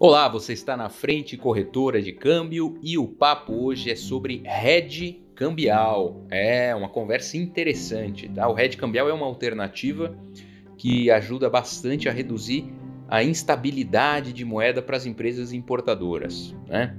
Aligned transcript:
Olá, 0.00 0.28
você 0.28 0.52
está 0.52 0.76
na 0.76 0.88
frente 0.88 1.36
corretora 1.36 2.00
de 2.00 2.12
câmbio 2.12 2.78
e 2.80 2.96
o 2.96 3.08
papo 3.08 3.52
hoje 3.52 3.90
é 3.90 3.96
sobre 3.96 4.44
hedge 4.46 5.24
cambial. 5.34 6.24
É 6.30 6.72
uma 6.72 6.88
conversa 6.88 7.36
interessante, 7.36 8.28
tá? 8.28 8.48
O 8.48 8.56
hedge 8.56 8.76
cambial 8.76 9.08
é 9.08 9.12
uma 9.12 9.26
alternativa 9.26 10.16
que 10.76 11.10
ajuda 11.10 11.50
bastante 11.50 12.08
a 12.08 12.12
reduzir 12.12 12.72
a 13.08 13.24
instabilidade 13.24 14.32
de 14.32 14.44
moeda 14.44 14.80
para 14.80 14.96
as 14.96 15.04
empresas 15.04 15.52
importadoras, 15.52 16.54
né? 16.68 16.96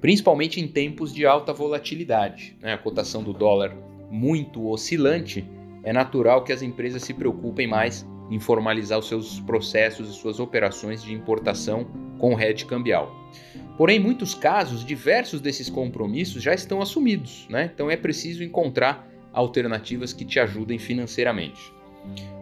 Principalmente 0.00 0.60
em 0.60 0.66
tempos 0.66 1.14
de 1.14 1.24
alta 1.24 1.52
volatilidade, 1.52 2.56
né? 2.60 2.72
A 2.72 2.78
cotação 2.78 3.22
do 3.22 3.32
dólar 3.32 3.72
muito 4.10 4.68
oscilante, 4.68 5.48
é 5.84 5.92
natural 5.92 6.42
que 6.42 6.52
as 6.52 6.60
empresas 6.60 7.04
se 7.04 7.14
preocupem 7.14 7.68
mais 7.68 8.04
em 8.28 8.40
formalizar 8.40 8.98
os 8.98 9.06
seus 9.06 9.38
processos 9.38 10.10
e 10.10 10.12
suas 10.12 10.40
operações 10.40 11.04
de 11.04 11.12
importação 11.12 11.86
com 12.22 12.40
hedge 12.40 12.64
cambial. 12.66 13.12
Porém, 13.76 13.96
em 13.96 14.00
muitos 14.00 14.32
casos, 14.32 14.84
diversos 14.84 15.40
desses 15.40 15.68
compromissos 15.68 16.40
já 16.40 16.54
estão 16.54 16.80
assumidos, 16.80 17.48
né? 17.50 17.68
então 17.74 17.90
é 17.90 17.96
preciso 17.96 18.44
encontrar 18.44 19.10
alternativas 19.32 20.12
que 20.12 20.24
te 20.24 20.38
ajudem 20.38 20.78
financeiramente. 20.78 21.72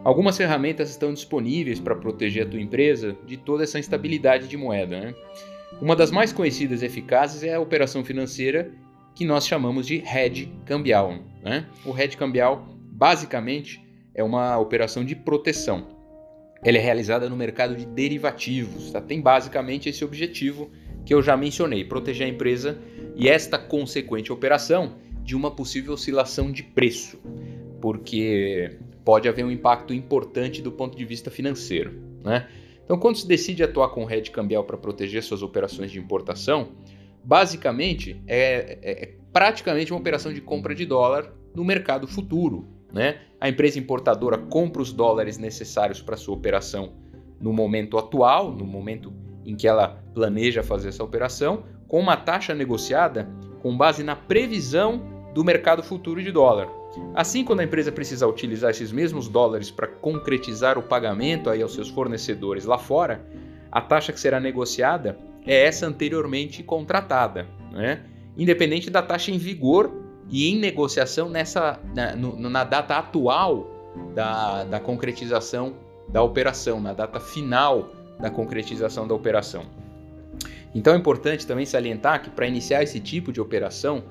Algumas 0.04 0.36
ferramentas 0.36 0.90
estão 0.90 1.14
disponíveis 1.14 1.80
para 1.80 1.96
proteger 1.96 2.46
a 2.46 2.50
tua 2.50 2.60
empresa 2.60 3.16
de 3.26 3.38
toda 3.38 3.64
essa 3.64 3.78
instabilidade 3.78 4.48
de 4.48 4.56
moeda. 4.58 5.00
Né? 5.00 5.14
Uma 5.80 5.96
das 5.96 6.10
mais 6.10 6.30
conhecidas 6.30 6.82
e 6.82 6.86
eficazes 6.86 7.42
é 7.42 7.54
a 7.54 7.60
operação 7.60 8.04
financeira 8.04 8.70
que 9.14 9.24
nós 9.24 9.46
chamamos 9.46 9.86
de 9.86 10.02
hedge 10.06 10.52
cambial. 10.66 11.14
Né? 11.42 11.66
O 11.86 11.98
hedge 11.98 12.18
cambial, 12.18 12.68
basicamente, 12.92 13.82
é 14.14 14.22
uma 14.22 14.58
operação 14.58 15.02
de 15.02 15.16
proteção. 15.16 15.99
Ela 16.62 16.78
é 16.78 16.80
realizada 16.80 17.28
no 17.28 17.36
mercado 17.36 17.74
de 17.74 17.86
derivativos, 17.86 18.90
tá? 18.90 19.00
tem 19.00 19.20
basicamente 19.20 19.88
esse 19.88 20.04
objetivo 20.04 20.70
que 21.04 21.14
eu 21.14 21.22
já 21.22 21.36
mencionei: 21.36 21.84
proteger 21.84 22.26
a 22.26 22.30
empresa 22.30 22.78
e 23.16 23.28
esta 23.28 23.58
consequente 23.58 24.32
operação 24.32 24.96
de 25.22 25.34
uma 25.34 25.50
possível 25.50 25.94
oscilação 25.94 26.50
de 26.52 26.62
preço, 26.62 27.18
porque 27.80 28.78
pode 29.04 29.28
haver 29.28 29.44
um 29.44 29.50
impacto 29.50 29.94
importante 29.94 30.60
do 30.60 30.72
ponto 30.72 30.96
de 30.96 31.04
vista 31.04 31.30
financeiro. 31.30 31.92
Né? 32.22 32.48
Então, 32.84 32.98
quando 32.98 33.16
se 33.16 33.26
decide 33.26 33.62
atuar 33.62 33.90
com 33.90 34.10
hedge 34.10 34.30
cambial 34.30 34.64
para 34.64 34.76
proteger 34.76 35.22
suas 35.22 35.42
operações 35.42 35.90
de 35.90 35.98
importação, 35.98 36.72
basicamente 37.22 38.20
é, 38.26 38.78
é, 38.82 39.02
é 39.04 39.14
praticamente 39.32 39.92
uma 39.92 40.00
operação 40.00 40.32
de 40.32 40.40
compra 40.40 40.74
de 40.74 40.84
dólar 40.84 41.32
no 41.54 41.64
mercado 41.64 42.06
futuro, 42.06 42.66
né? 42.92 43.20
A 43.40 43.48
empresa 43.48 43.78
importadora 43.78 44.36
compra 44.36 44.82
os 44.82 44.92
dólares 44.92 45.38
necessários 45.38 46.02
para 46.02 46.16
sua 46.16 46.34
operação 46.34 46.92
no 47.40 47.52
momento 47.52 47.96
atual, 47.96 48.52
no 48.52 48.66
momento 48.66 49.12
em 49.44 49.56
que 49.56 49.66
ela 49.66 50.02
planeja 50.14 50.62
fazer 50.62 50.88
essa 50.88 51.02
operação, 51.02 51.64
com 51.88 51.98
uma 51.98 52.16
taxa 52.16 52.54
negociada 52.54 53.28
com 53.62 53.76
base 53.76 54.02
na 54.02 54.14
previsão 54.16 55.02
do 55.34 55.44
mercado 55.44 55.82
futuro 55.82 56.22
de 56.22 56.30
dólar. 56.30 56.68
Assim, 57.14 57.44
quando 57.44 57.60
a 57.60 57.64
empresa 57.64 57.92
precisar 57.92 58.26
utilizar 58.26 58.70
esses 58.70 58.90
mesmos 58.90 59.28
dólares 59.28 59.70
para 59.70 59.86
concretizar 59.86 60.76
o 60.76 60.82
pagamento 60.82 61.48
aí 61.48 61.62
aos 61.62 61.74
seus 61.74 61.88
fornecedores 61.88 62.64
lá 62.64 62.78
fora, 62.78 63.24
a 63.70 63.80
taxa 63.80 64.12
que 64.12 64.20
será 64.20 64.40
negociada 64.40 65.18
é 65.46 65.64
essa 65.66 65.86
anteriormente 65.86 66.62
contratada, 66.62 67.46
né? 67.70 68.02
independente 68.36 68.90
da 68.90 69.02
taxa 69.02 69.30
em 69.30 69.38
vigor 69.38 69.99
e 70.30 70.48
em 70.48 70.58
negociação 70.58 71.28
nessa 71.28 71.80
na, 71.94 72.14
no, 72.14 72.48
na 72.48 72.64
data 72.64 72.96
atual 72.96 73.66
da, 74.14 74.64
da 74.64 74.80
concretização 74.80 75.74
da 76.08 76.22
operação, 76.22 76.80
na 76.80 76.92
data 76.92 77.20
final 77.20 77.90
da 78.18 78.30
concretização 78.30 79.06
da 79.06 79.14
operação. 79.14 79.64
Então 80.74 80.94
é 80.94 80.96
importante 80.96 81.46
também 81.46 81.66
salientar 81.66 82.22
que 82.22 82.30
para 82.30 82.46
iniciar 82.46 82.82
esse 82.82 83.00
tipo 83.00 83.32
de 83.32 83.40
operação, 83.40 84.04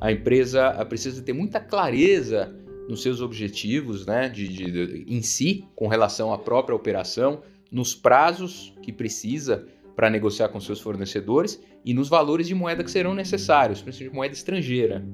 a 0.00 0.12
empresa 0.12 0.72
precisa 0.84 1.22
ter 1.22 1.32
muita 1.32 1.60
clareza 1.60 2.54
nos 2.88 3.02
seus 3.02 3.20
objetivos 3.20 4.06
né, 4.06 4.28
de, 4.28 4.46
de, 4.46 4.70
de, 4.70 5.04
em 5.08 5.22
si, 5.22 5.64
com 5.74 5.88
relação 5.88 6.32
à 6.32 6.38
própria 6.38 6.76
operação, 6.76 7.42
nos 7.70 7.94
prazos 7.94 8.72
que 8.82 8.92
precisa 8.92 9.66
para 9.96 10.10
negociar 10.10 10.48
com 10.48 10.60
seus 10.60 10.80
fornecedores 10.80 11.60
e 11.84 11.94
nos 11.94 12.08
valores 12.08 12.46
de 12.46 12.54
moeda 12.54 12.84
que 12.84 12.90
serão 12.90 13.14
necessários, 13.14 13.80
principalmente 13.80 14.14
moeda 14.14 14.34
estrangeira. 14.34 15.04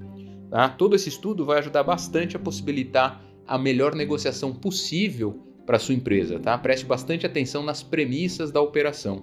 Tá? 0.51 0.69
Todo 0.69 0.97
esse 0.97 1.09
estudo 1.09 1.45
vai 1.45 1.59
ajudar 1.59 1.85
bastante 1.85 2.37
a 2.37 2.41
possibilitar 2.41 3.23
a 3.47 3.57
melhor 3.57 3.95
negociação 3.95 4.53
possível 4.53 5.41
para 5.65 5.79
sua 5.79 5.95
empresa. 5.95 6.39
Tá? 6.39 6.59
Preste 6.59 6.85
bastante 6.85 7.25
atenção 7.25 7.63
nas 7.63 7.83
premissas 7.83 8.51
da 8.51 8.61
operação. 8.61 9.23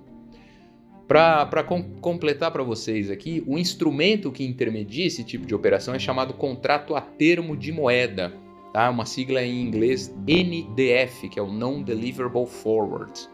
Para 1.08 1.64
com, 1.64 1.82
completar 2.02 2.52
para 2.52 2.64
vocês 2.64 3.10
aqui, 3.10 3.42
o 3.48 3.58
instrumento 3.58 4.32
que 4.32 4.46
intermedia 4.46 5.08
esse 5.08 5.24
tipo 5.24 5.46
de 5.46 5.56
operação 5.56 5.94
é 5.94 6.00
chamado 6.00 6.34
contrato 6.34 6.96
a 6.96 7.02
termo 7.02 7.56
de 7.56 7.72
moeda, 7.72 8.34
tá? 8.74 8.90
uma 8.90 9.06
sigla 9.06 9.42
em 9.42 9.62
inglês 9.62 10.14
NDF, 10.28 11.30
que 11.30 11.40
é 11.40 11.42
o 11.42 11.50
Non-Deliverable 11.50 12.46
Forward. 12.46 13.30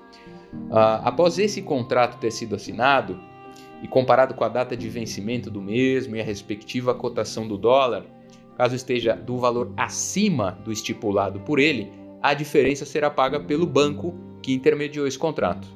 Uh, 0.54 1.02
após 1.04 1.40
esse 1.40 1.64
contrato 1.64 2.20
ter 2.20 2.30
sido 2.30 2.56
assinado, 2.56 3.20
e 3.84 3.88
comparado 3.88 4.34
com 4.34 4.46
a 4.46 4.50
data 4.50 4.78
de 4.78 4.88
vencimento 4.88 5.52
do 5.52 5.62
mesmo 5.62 6.16
e 6.16 6.22
a 6.22 6.24
respectiva 6.24 6.96
cotação 6.96 7.46
do 7.46 7.58
dólar, 7.58 8.06
caso 8.58 8.76
esteja 8.76 9.14
do 9.14 9.38
valor 9.38 9.74
acima 9.76 10.58
do 10.64 10.72
estipulado 10.72 11.42
por 11.42 11.60
ele, 11.60 11.92
a 12.22 12.34
diferença 12.34 12.86
será 12.86 13.10
paga 13.10 13.42
pelo 13.42 13.68
banco 13.68 14.16
que 14.42 14.54
intermediou 14.54 15.06
esse 15.06 15.20
contrato. 15.20 15.68